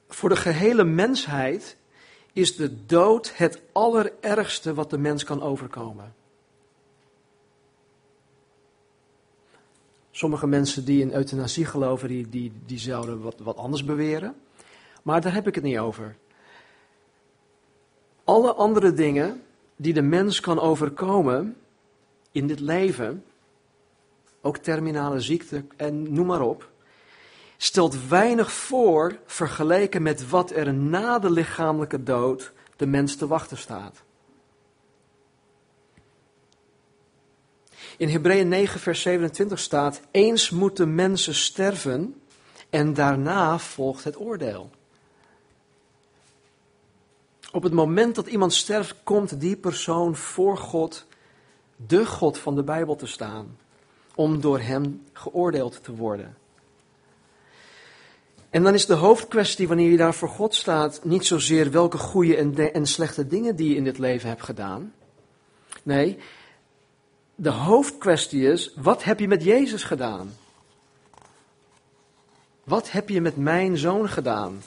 [0.09, 1.77] Voor de gehele mensheid
[2.33, 6.15] is de dood het allerergste wat de mens kan overkomen.
[10.11, 14.37] Sommige mensen die in euthanasie geloven, die, die, die zouden wat, wat anders beweren.
[15.03, 16.17] Maar daar heb ik het niet over.
[18.25, 19.43] Alle andere dingen
[19.77, 21.57] die de mens kan overkomen
[22.33, 23.25] in dit leven,
[24.47, 26.71] ook terminale ziekte en noem maar op,
[27.57, 33.59] stelt weinig voor vergeleken met wat er na de lichamelijke dood de mens te wachten
[33.59, 34.03] staat.
[37.97, 42.21] In Hebreeën 9, vers 27 staat: Eens moeten mensen sterven
[42.71, 44.71] en daarna volgt het oordeel.
[47.53, 51.07] Op het moment dat iemand sterft, komt die persoon voor God,
[51.77, 53.57] de God van de Bijbel, te staan,
[54.17, 56.37] om door hem geoordeeld te worden.
[58.51, 62.37] En dan is de hoofdkwestie wanneer je daar voor God staat niet zozeer welke goede
[62.37, 64.93] en, en slechte dingen die je in dit leven hebt gedaan.
[65.83, 66.19] Nee,
[67.35, 70.37] de hoofdkwestie is, wat heb je met Jezus gedaan?
[72.65, 74.63] Wat heb je met mijn zoon gedaan?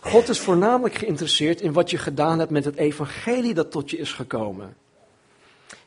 [0.00, 3.98] God is voornamelijk geïnteresseerd in wat je gedaan hebt met het evangelie dat tot je
[3.98, 4.76] is gekomen.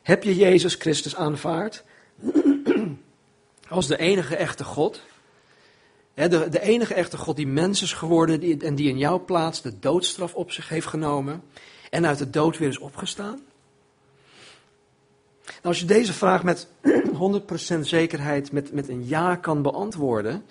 [0.02, 1.84] Heb je Jezus Christus aanvaard
[3.68, 5.02] als de enige echte God?
[6.14, 9.78] De, de enige echte God die mens is geworden en die in jouw plaats de
[9.78, 11.42] doodstraf op zich heeft genomen
[11.90, 13.40] en uit de dood weer is opgestaan?
[15.44, 16.66] Nou, als je deze vraag met
[17.76, 20.44] 100% zekerheid met, met een ja kan beantwoorden,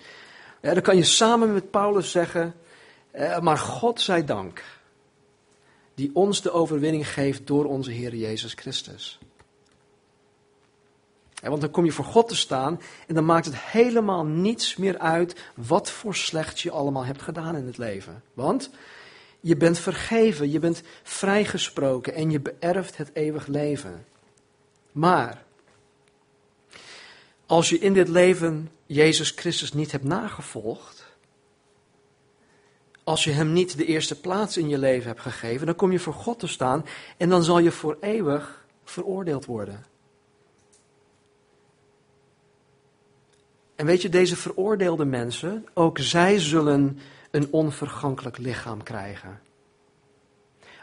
[0.62, 2.54] dan kan je samen met Paulus zeggen,
[3.12, 4.64] eh, maar God zij dank,
[5.96, 9.20] die ons de overwinning geeft door onze Heer Jezus Christus.
[11.50, 14.98] Want dan kom je voor God te staan en dan maakt het helemaal niets meer
[14.98, 18.24] uit wat voor slecht je allemaal hebt gedaan in het leven.
[18.34, 18.70] Want
[19.40, 24.06] je bent vergeven, je bent vrijgesproken en je beërft het eeuwig leven.
[24.92, 25.44] Maar
[27.46, 31.10] als je in dit leven Jezus Christus niet hebt nagevolgd,
[33.04, 36.00] als je Hem niet de eerste plaats in je leven hebt gegeven, dan kom je
[36.00, 36.86] voor God te staan
[37.18, 39.86] en dan zal je voor eeuwig veroordeeld worden.
[43.82, 47.00] En weet je, deze veroordeelde mensen, ook zij zullen
[47.32, 49.42] een onvergankelijk lichaam krijgen.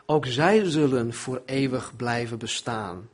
[0.06, 3.08] Ook zij zullen voor eeuwig blijven bestaan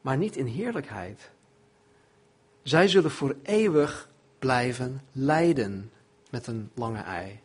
[0.00, 1.30] maar niet in heerlijkheid.
[2.62, 4.08] Zij zullen voor eeuwig
[4.38, 5.90] blijven lijden
[6.30, 7.40] met een lange ei.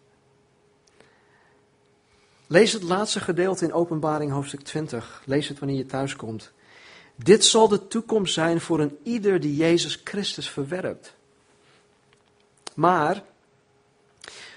[2.47, 5.23] Lees het laatste gedeelte in Openbaring hoofdstuk 20.
[5.25, 6.53] Lees het wanneer je thuis komt.
[7.15, 11.13] Dit zal de toekomst zijn voor een ieder die Jezus Christus verwerpt.
[12.73, 13.23] Maar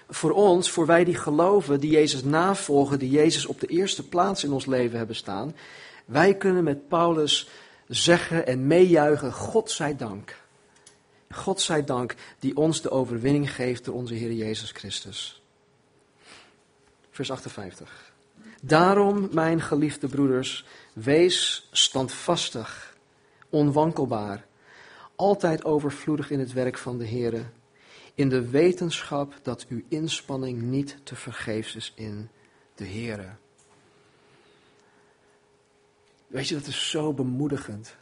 [0.08, 4.44] voor ons, voor wij die geloven, die Jezus navolgen, die Jezus op de eerste plaats
[4.44, 5.56] in ons leven hebben staan,
[6.04, 7.48] wij kunnen met Paulus
[7.88, 10.36] zeggen en meejuichen, God zij dank.
[11.30, 15.42] God zij dank die ons de overwinning geeft door onze Heer Jezus Christus.
[17.10, 18.12] Vers 58.
[18.62, 20.64] Daarom, mijn geliefde broeders,
[20.96, 22.96] wees standvastig,
[23.50, 24.46] onwankelbaar,
[25.16, 27.50] altijd overvloedig in het werk van de Heer,
[28.14, 32.28] in de wetenschap dat uw inspanning niet te vergeefs is in
[32.74, 33.38] de Heer.
[36.26, 37.96] Weet je, dat is zo bemoedigend.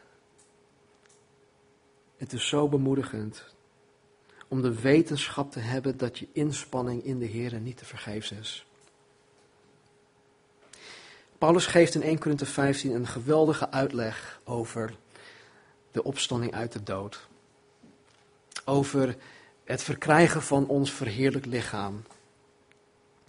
[2.16, 3.54] Het is zo bemoedigend
[4.48, 8.66] om de wetenschap te hebben dat je inspanning in de Heer niet te vergeefs is.
[11.44, 14.96] Paulus geeft in 1 Korinthe 15 een geweldige uitleg over
[15.92, 17.26] de opstanding uit de dood.
[18.64, 19.16] Over
[19.64, 22.02] het verkrijgen van ons verheerlijk lichaam.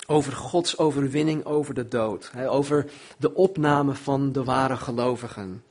[0.08, 2.32] Over Gods overwinning over de dood.
[2.48, 5.64] Over de opname van de ware gelovigen.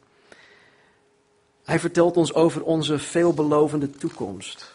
[1.63, 4.75] Hij vertelt ons over onze veelbelovende toekomst.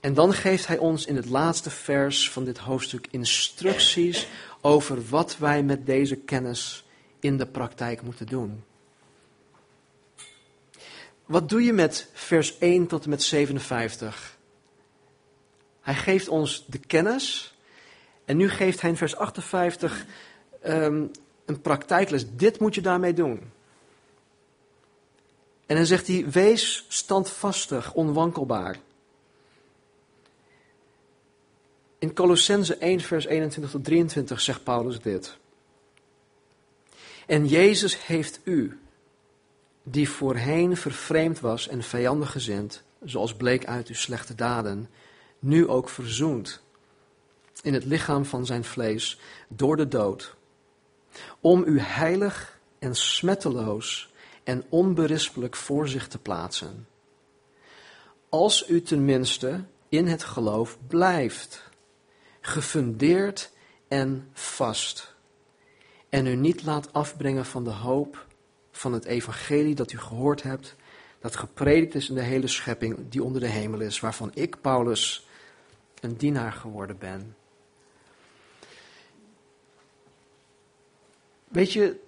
[0.00, 4.28] En dan geeft hij ons in het laatste vers van dit hoofdstuk instructies
[4.60, 6.84] over wat wij met deze kennis
[7.20, 8.64] in de praktijk moeten doen.
[11.26, 14.38] Wat doe je met vers 1 tot en met 57?
[15.80, 17.54] Hij geeft ons de kennis.
[18.24, 20.06] En nu geeft hij in vers 58
[20.62, 21.06] ehm,
[21.44, 22.24] een praktijkles.
[22.36, 23.50] Dit moet je daarmee doen.
[25.66, 28.76] En dan zegt hij: Wees standvastig, onwankelbaar.
[32.00, 35.36] In Colossense 1, vers 21 tot 23 zegt Paulus dit.
[37.26, 38.80] En Jezus heeft u,
[39.82, 44.90] die voorheen vervreemd was en vijandig gezind, zoals bleek uit uw slechte daden,
[45.38, 46.62] nu ook verzoend
[47.62, 50.34] in het lichaam van zijn vlees door de dood,
[51.40, 54.12] om u heilig en smetteloos
[54.44, 56.86] en onberispelijk voor zich te plaatsen.
[58.28, 61.69] Als u tenminste in het geloof blijft,
[62.40, 63.52] gefundeerd
[63.88, 65.14] en vast,
[66.08, 68.26] en u niet laat afbrengen van de hoop
[68.70, 70.76] van het evangelie dat u gehoord hebt,
[71.20, 75.28] dat gepredikt is in de hele schepping die onder de hemel is, waarvan ik, Paulus,
[76.00, 77.36] een dienaar geworden ben.
[81.48, 82.00] Weet je,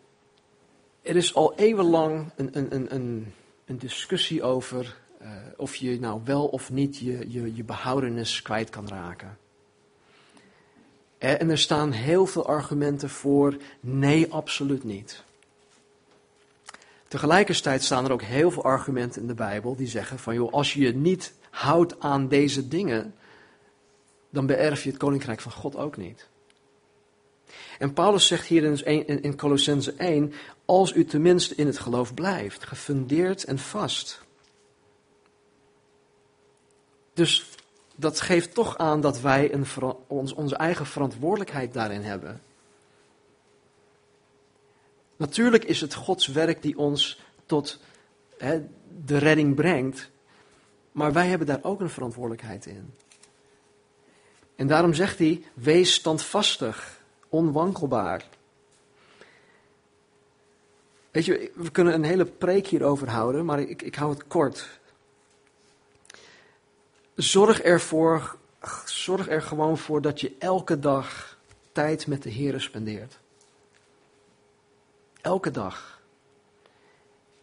[1.03, 6.47] er is al eeuwenlang een, een, een, een discussie over uh, of je nou wel
[6.47, 9.39] of niet je, je, je behoudenis kwijt kan raken.
[11.23, 15.23] En er staan heel veel argumenten voor nee, absoluut niet.
[17.09, 20.75] Tegelijkertijd staan er ook heel veel argumenten in de Bijbel die zeggen van joh, als
[20.75, 23.15] je je niet houdt aan deze dingen,
[24.31, 26.29] dan beërf je het koninkrijk van God ook niet.
[27.79, 30.33] En Paulus zegt hier in, in Colossense 1,
[30.65, 34.23] als u tenminste in het geloof blijft, gefundeerd en vast.
[37.15, 37.51] Dus
[38.03, 39.67] dat geeft toch aan dat wij een,
[40.07, 42.41] ons, onze eigen verantwoordelijkheid daarin hebben.
[45.17, 47.81] Natuurlijk is het Gods werk die ons tot
[48.39, 48.63] hè,
[49.05, 50.11] de redding brengt,
[50.93, 52.95] maar wij hebben daar ook een verantwoordelijkheid in.
[54.57, 58.25] En daarom zegt hij: wees standvastig, onwankelbaar.
[61.11, 64.81] Weet je, we kunnen een hele preek hierover houden, maar ik, ik hou het kort.
[67.15, 68.37] Zorg ervoor,
[68.85, 71.39] zorg er gewoon voor dat je elke dag
[71.73, 73.19] tijd met de Heer spendeert.
[75.21, 76.01] Elke dag.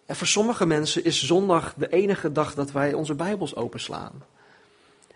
[0.05, 4.23] En voor sommige mensen is zondag de enige dag dat wij onze Bijbels openslaan.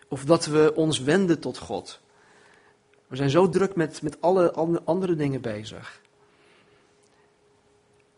[0.07, 1.99] Of dat we ons wenden tot God.
[3.07, 4.51] We zijn zo druk met, met alle
[4.83, 6.01] andere dingen bezig.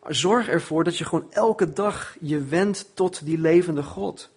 [0.07, 4.29] Zorg ervoor dat je gewoon elke dag je wendt tot die levende God.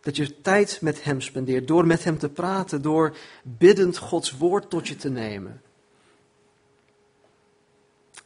[0.00, 4.70] Dat je tijd met Hem spendeert door met Hem te praten, door biddend Gods woord
[4.70, 5.62] tot je te nemen.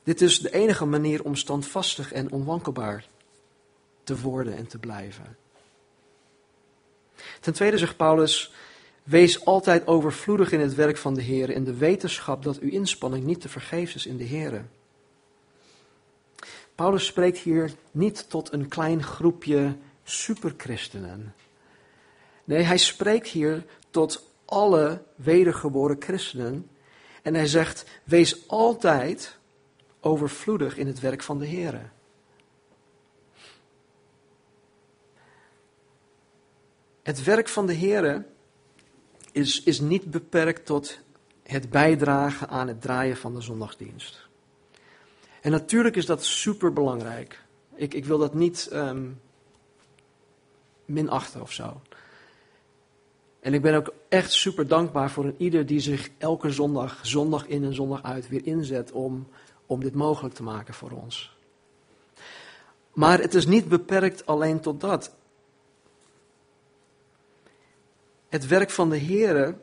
[0.02, 3.06] Dit is de enige manier om standvastig en onwankelbaar
[4.02, 5.36] te worden en te blijven.
[7.40, 8.52] Ten tweede zegt Paulus,
[9.02, 13.24] wees altijd overvloedig in het werk van de Heer, in de wetenschap dat uw inspanning
[13.24, 14.64] niet te vergeefs is in de Heer.
[16.74, 21.34] Paulus spreekt hier niet tot een klein groepje superchristenen.
[22.44, 26.70] Nee, hij spreekt hier tot alle wedergeboren christenen.
[27.22, 29.38] En hij zegt: Wees altijd
[30.00, 31.92] overvloedig in het werk van de Heer.
[37.02, 38.26] Het werk van de Heer
[39.32, 40.98] is, is niet beperkt tot
[41.42, 44.28] het bijdragen aan het draaien van de zondagsdienst.
[45.40, 47.42] En natuurlijk is dat super belangrijk.
[47.74, 49.20] Ik, ik wil dat niet um,
[50.84, 51.80] minachten of zo.
[53.44, 57.46] En ik ben ook echt super dankbaar voor een ieder die zich elke zondag, zondag
[57.46, 59.28] in en zondag uit, weer inzet om,
[59.66, 61.36] om dit mogelijk te maken voor ons.
[62.92, 65.14] Maar het is niet beperkt alleen tot dat.
[68.28, 69.56] Het werk van de Heer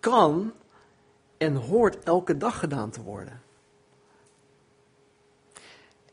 [0.00, 0.52] kan
[1.36, 3.42] en hoort elke dag gedaan te worden.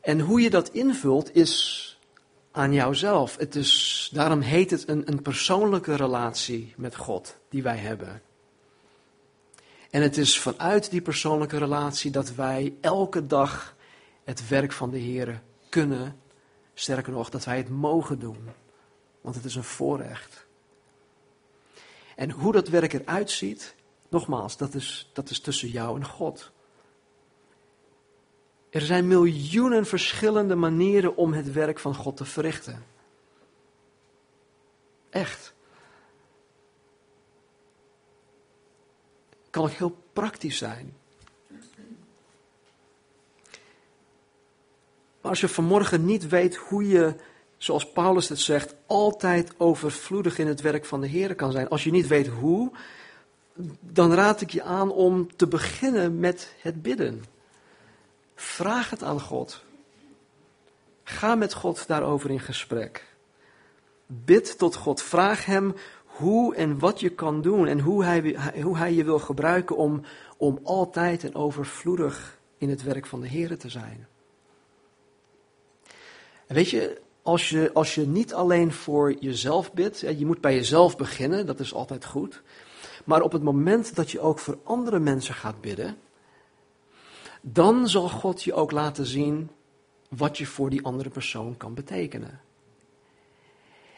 [0.00, 1.87] En hoe je dat invult is
[2.58, 3.36] aan jouzelf.
[3.36, 8.22] Het is, daarom heet het een, een persoonlijke relatie met God die wij hebben.
[9.90, 13.76] En het is vanuit die persoonlijke relatie dat wij elke dag
[14.24, 16.20] het werk van de Heer kunnen,
[16.74, 18.48] sterker nog, dat wij het mogen doen.
[19.20, 20.46] Want het is een voorrecht.
[22.16, 23.74] En hoe dat werk eruit ziet,
[24.08, 26.50] nogmaals, dat is, dat is tussen jou en God.
[28.70, 32.84] Er zijn miljoenen verschillende manieren om het werk van God te verrichten.
[35.10, 35.54] Echt.
[39.50, 40.96] Kan ook heel praktisch zijn.
[45.20, 47.14] Maar als je vanmorgen niet weet hoe je,
[47.56, 51.68] zoals Paulus het zegt, altijd overvloedig in het werk van de Heer kan zijn.
[51.68, 52.72] Als je niet weet hoe,
[53.80, 57.24] dan raad ik je aan om te beginnen met het bidden.
[58.40, 59.62] Vraag het aan God.
[61.02, 63.16] Ga met God daarover in gesprek.
[64.06, 65.02] Bid tot God.
[65.02, 65.74] Vraag Hem
[66.04, 68.20] hoe en wat je kan doen en hoe Hij,
[68.72, 70.02] hij je wil gebruiken om,
[70.36, 74.06] om altijd en overvloedig in het werk van de Heer te zijn.
[76.46, 80.54] En weet je, als je, als je niet alleen voor jezelf bidt, je moet bij
[80.54, 82.42] jezelf beginnen, dat is altijd goed.
[83.04, 85.96] Maar op het moment dat je ook voor andere mensen gaat bidden,
[87.52, 89.50] dan zal God je ook laten zien
[90.08, 92.40] wat je voor die andere persoon kan betekenen.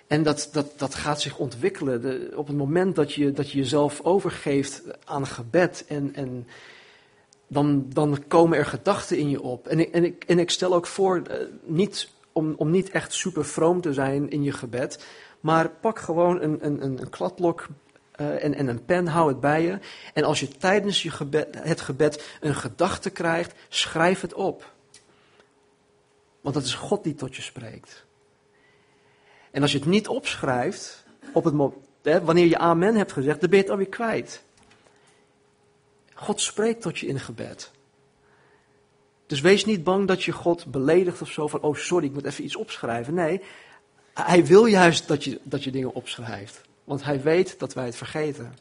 [0.07, 2.29] En dat, dat, dat gaat zich ontwikkelen.
[2.37, 6.47] Op het moment dat je, dat je jezelf overgeeft aan gebed en, en
[7.47, 9.67] dan, dan komen er gedachten in je op.
[9.67, 13.13] En ik, en ik, en ik stel ook voor, eh, niet, om, om niet echt
[13.13, 15.07] super vroom te zijn in je gebed,
[15.41, 17.69] maar pak gewoon een, een, een kladblok
[18.21, 19.79] uh, en, en een pen, hou het bij je.
[20.15, 24.73] En als je tijdens je gebed, het gebed een gedachte krijgt, schrijf het op.
[26.41, 28.05] Want dat is God die tot je spreekt.
[29.51, 31.55] En als je het niet opschrijft, op het
[32.03, 34.43] hè, wanneer je amen hebt gezegd, dan ben je het alweer kwijt.
[36.15, 37.71] God spreekt tot je in gebed.
[39.27, 42.25] Dus wees niet bang dat je God beledigt of zo van, oh sorry, ik moet
[42.25, 43.15] even iets opschrijven.
[43.15, 43.41] Nee,
[44.15, 46.69] hij wil juist dat je, dat je dingen opschrijft.
[46.91, 48.55] Want hij weet dat wij het vergeten.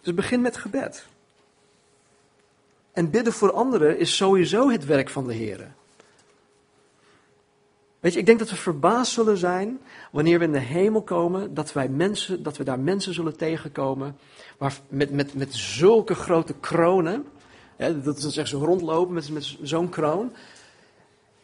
[0.00, 1.06] Dus begin met gebed.
[2.92, 5.72] En bidden voor anderen is sowieso het werk van de Heer.
[8.00, 9.80] Weet je, ik denk dat we verbaasd zullen zijn
[10.12, 14.16] wanneer we in de hemel komen, dat, wij mensen, dat we daar mensen zullen tegenkomen
[14.58, 17.26] waar, met, met, met zulke grote kronen.
[17.76, 20.32] Hè, dat ze echt zo rondlopen met, met zo'n kroon.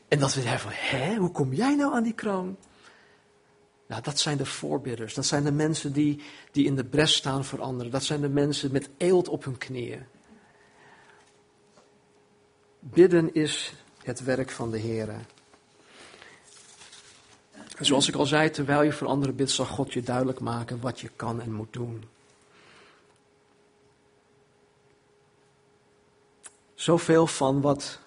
[0.08, 2.56] En dat we zeggen van, hè, hoe kom jij nou aan die kroon?
[3.86, 5.14] Nou, dat zijn de voorbidders.
[5.14, 6.22] Dat zijn de mensen die,
[6.52, 7.92] die in de bres staan voor anderen.
[7.92, 10.06] Dat zijn de mensen met eelt op hun knieën.
[12.78, 13.72] Bidden is
[14.02, 15.08] het werk van de Heer.
[17.80, 21.00] Zoals ik al zei, terwijl je voor anderen bidt, zal God je duidelijk maken wat
[21.00, 22.04] je kan en moet doen.
[26.74, 28.00] Zoveel van wat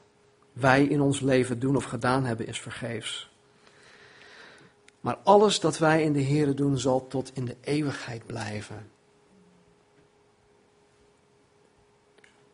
[0.53, 3.28] wij in ons leven doen of gedaan hebben is vergeefs.
[4.99, 8.91] Maar alles dat wij in de Here doen zal tot in de eeuwigheid blijven.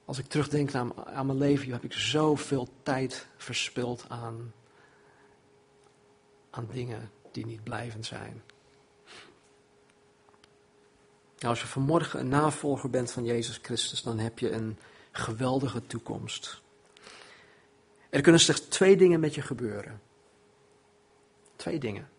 [0.06, 4.54] Als ik terugdenk aan, aan mijn leven, heb ik zoveel tijd verspild aan
[6.50, 8.44] aan dingen die niet blijvend zijn.
[11.36, 14.78] Nou, als je vanmorgen een navolger bent van Jezus Christus, dan heb je een
[15.12, 16.62] geweldige toekomst.
[18.10, 20.02] Er kunnen slechts twee dingen met je gebeuren.
[21.56, 22.10] Twee dingen.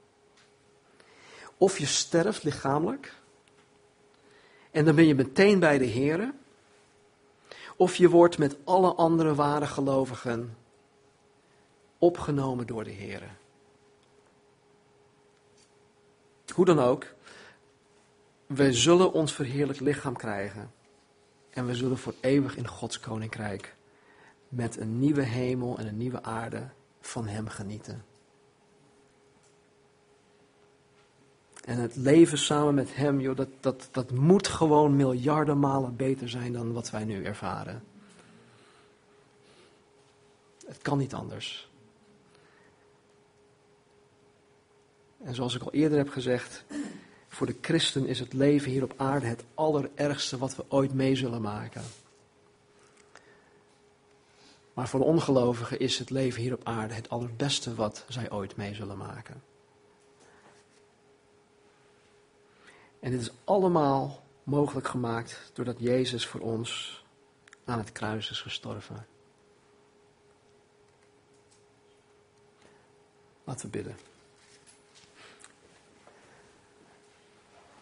[1.59, 3.15] Of je sterft lichamelijk,
[4.77, 6.35] en dan ben je meteen bij de Here.
[7.77, 10.57] Of je wordt met alle andere ware gelovigen
[11.99, 13.27] opgenomen door de Here.
[16.55, 17.15] Hoe dan ook,
[18.47, 20.73] we zullen ons verheerlijk lichaam krijgen.
[21.51, 23.75] En we zullen voor eeuwig in Gods koninkrijk
[24.49, 26.69] met een nieuwe hemel en een nieuwe aarde
[27.01, 28.05] van Hem genieten.
[31.67, 36.29] En het leven samen met Hem, joh, dat, dat, dat moet gewoon miljarden malen beter
[36.29, 37.85] zijn dan wat wij nu ervaren.
[40.67, 41.71] Het kan niet anders.
[45.23, 46.65] En zoals ik al eerder heb gezegd,
[47.29, 51.17] voor de christen is het leven hier op aarde het allerergste wat we ooit mee
[51.17, 51.83] zullen maken.
[54.75, 58.57] Maar voor de ongelovigen is het leven hier op aarde het allerbeste wat zij ooit
[58.57, 59.43] mee zullen maken.
[63.01, 67.03] En dit is allemaal mogelijk gemaakt doordat Jezus voor ons
[67.65, 69.07] aan het kruis is gestorven.
[73.45, 73.97] Laten we bidden.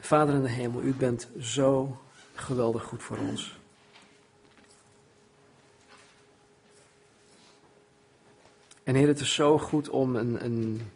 [0.00, 2.00] Vader in de hemel, u bent zo
[2.34, 3.58] geweldig goed voor ons.
[8.82, 10.90] En Heer, het is zo goed om een, een,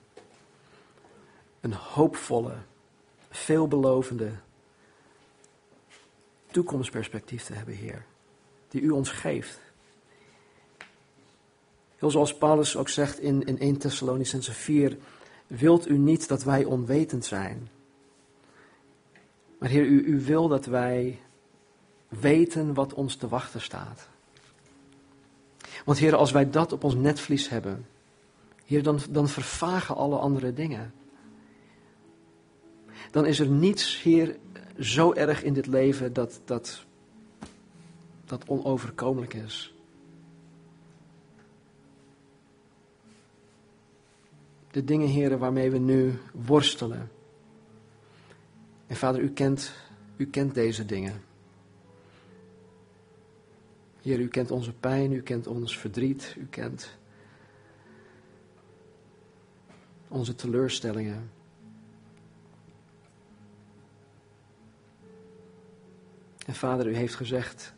[1.61, 2.57] een hoopvolle,
[3.39, 4.31] veelbelovende
[6.51, 8.05] toekomstperspectief te hebben, Heer.
[8.69, 9.61] Die u ons geeft.
[11.97, 14.97] Heel zoals Paulus ook zegt in, in 1 Thessalonicense 4,
[15.47, 17.69] wilt u niet dat wij onwetend zijn
[19.59, 21.21] maar Heer, u, u wil dat wij
[22.09, 24.09] weten wat ons te wachten staat.
[25.85, 27.87] Want Heer, als wij dat op ons netvlies hebben,
[28.65, 30.93] Heer, dan, dan vervagen alle andere dingen.
[33.19, 34.37] Dan is er niets, Heer,
[34.79, 36.85] zo erg in dit leven dat, dat,
[38.25, 39.75] dat onoverkomelijk is.
[44.71, 47.11] De dingen, Heer, waarmee we nu worstelen.
[48.87, 49.73] En vader, u kent,
[50.17, 51.23] u kent deze dingen.
[54.03, 56.99] Heer, u kent onze pijn, u kent ons verdriet, u kent
[60.09, 61.38] onze teleurstellingen.
[66.49, 67.75] En Vader, u heeft gezegd,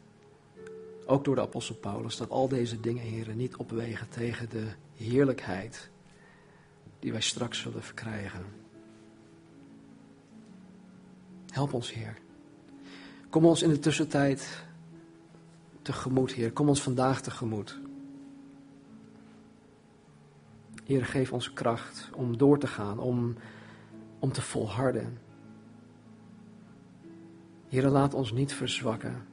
[1.07, 5.91] ook door de apostel Paulus, dat al deze dingen, heren, niet opwegen tegen de heerlijkheid
[6.99, 8.45] die wij straks zullen verkrijgen.
[11.51, 12.19] Help ons, Heer.
[13.31, 14.65] Kom ons in de tussentijd
[15.83, 16.53] tegemoet, Heer.
[16.53, 17.79] Kom ons vandaag tegemoet.
[20.85, 23.37] Heer, geef ons kracht om door te gaan, om,
[24.19, 25.19] om te volharden.
[27.71, 29.27] Heer, laat ons niet verzwakken.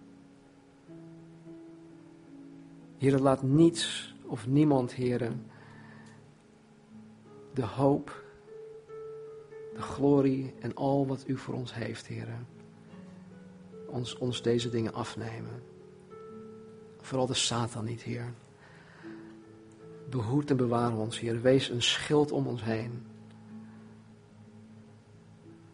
[2.98, 5.32] Heer, laat niets of niemand, Heer,
[7.54, 8.24] de hoop,
[9.74, 12.28] de glorie en al wat u voor ons heeft, Heer,
[13.88, 15.64] ons, ons deze dingen afnemen.
[17.02, 18.34] Vooral de Satan niet, Heer.
[20.10, 21.42] Behoed en bewaar ons, Heer.
[21.42, 23.06] Wees een schild om ons heen.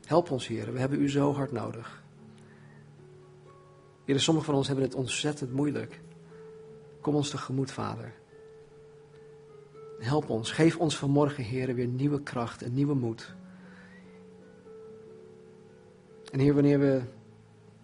[0.05, 0.73] Help ons, Heer.
[0.73, 2.02] We hebben u zo hard nodig.
[4.05, 6.01] Heer, sommigen van ons hebben het ontzettend moeilijk.
[7.01, 8.13] Kom ons tegemoet, Vader.
[9.99, 10.51] Help ons.
[10.51, 13.35] Geef ons vanmorgen, Heer, weer nieuwe kracht en nieuwe moed.
[16.31, 17.01] En Heer, wanneer we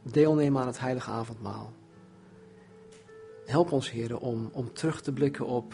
[0.01, 1.73] deelnemen aan het heilige avondmaal.
[3.45, 5.73] Help ons, Heer, om, om terug te blikken op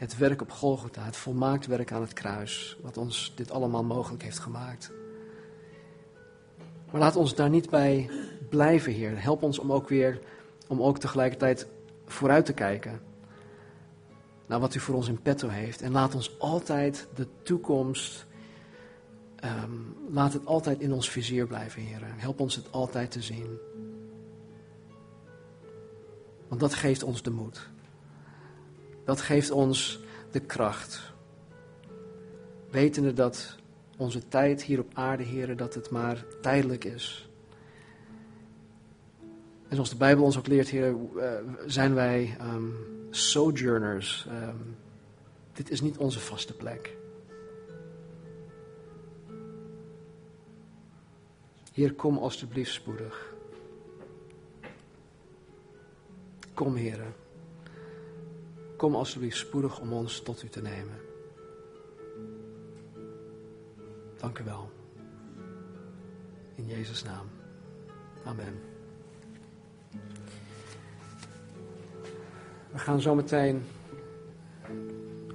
[0.00, 4.22] het werk op Golgotha, het volmaakt werk aan het kruis, wat ons dit allemaal mogelijk
[4.22, 4.92] heeft gemaakt.
[6.90, 8.10] Maar laat ons daar niet bij
[8.50, 9.22] blijven, Heer.
[9.22, 10.18] Help ons om ook weer,
[10.68, 11.66] om ook tegelijkertijd
[12.06, 13.00] vooruit te kijken
[14.50, 15.82] naar wat u voor ons in petto heeft.
[15.82, 18.26] En laat ons altijd de toekomst,
[19.36, 19.70] ehm,
[20.08, 22.00] laat het altijd in ons vizier blijven, Heer.
[22.02, 23.58] Help ons het altijd te zien.
[26.48, 27.68] Want dat geeft ons de moed.
[29.04, 31.12] Dat geeft ons de kracht.
[32.70, 33.56] Wetende dat
[33.96, 37.29] onze tijd hier op aarde, heren, dat het maar tijdelijk is.
[39.70, 41.32] En zoals de Bijbel ons ook leert, heren, uh,
[41.66, 42.74] zijn wij um,
[43.10, 44.26] sojourners.
[44.28, 44.76] Um,
[45.52, 46.96] dit is niet onze vaste plek.
[51.72, 53.34] Heer, kom alstublieft spoedig.
[56.54, 57.14] Kom, heren.
[58.76, 61.00] Kom alsjeblieft spoedig om ons tot u te nemen.
[64.16, 64.70] Dank u wel.
[66.54, 67.26] In Jezus' naam.
[68.24, 68.69] Amen.
[72.72, 73.62] We gaan zo meteen,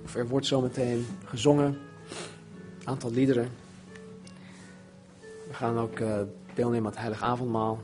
[0.03, 1.77] of er wordt zo meteen gezongen,
[2.79, 3.49] een aantal liederen.
[5.47, 6.21] We gaan ook uh,
[6.53, 7.79] deelnemen aan het Heilige Avondmaal.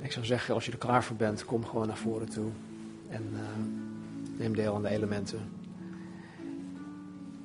[0.00, 2.50] Ik zou zeggen, als je er klaar voor bent, kom gewoon naar voren toe.
[3.08, 3.38] En uh,
[4.38, 5.40] neem deel aan de elementen.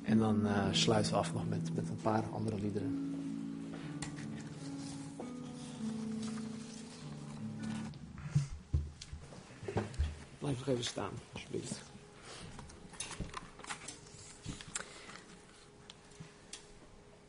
[0.02, 3.03] En dan uh, sluiten we af nog met, met een paar andere liederen.
[10.44, 11.82] Blijf nog even staan, alsjeblieft.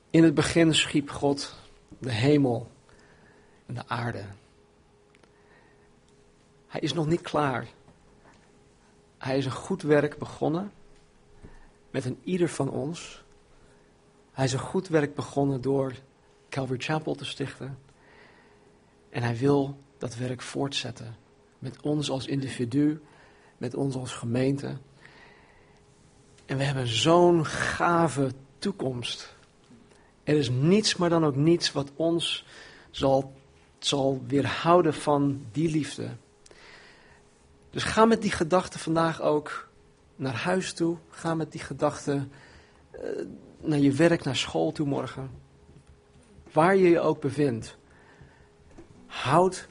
[0.10, 1.56] In het begin schiep God
[1.98, 2.72] de hemel
[3.66, 4.26] en de aarde.
[6.68, 7.68] Hij is nog niet klaar.
[9.18, 10.72] Hij is een goed werk begonnen
[11.92, 13.24] met een ieder van ons.
[14.32, 15.94] Hij is een goed werk begonnen door
[16.50, 17.80] Calvary Chapel te stichten.
[19.10, 21.25] En hij wil dat werk voortzetten.
[21.66, 23.02] Met ons als individu,
[23.58, 24.78] met ons als gemeente.
[26.46, 29.36] En we hebben zo'n gave toekomst.
[30.24, 32.46] Er is niets, maar dan ook niets wat ons
[32.92, 33.34] zal,
[33.80, 36.10] zal weerhouden van die liefde.
[37.70, 39.70] Dus ga met die gedachten vandaag ook
[40.16, 40.98] naar huis toe.
[41.10, 42.32] Ga met die gedachten
[42.94, 43.02] uh,
[43.62, 45.30] naar je werk, naar school toe morgen.
[46.52, 47.78] Waar je je ook bevindt.
[49.06, 49.68] Houd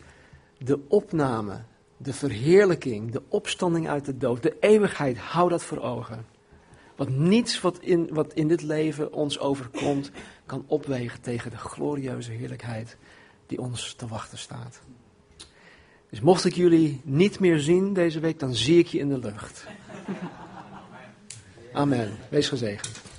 [0.58, 1.64] de opname,
[2.04, 6.26] de verheerlijking, de opstanding uit de dood, de eeuwigheid, hou dat voor ogen.
[6.96, 10.10] Want niets wat in, wat in dit leven ons overkomt,
[10.46, 12.96] kan opwegen tegen de glorieuze heerlijkheid
[13.46, 14.80] die ons te wachten staat.
[16.10, 19.18] Dus mocht ik jullie niet meer zien deze week, dan zie ik je in de
[19.18, 19.66] lucht.
[21.72, 22.16] Amen.
[22.28, 23.13] Wees gezegend.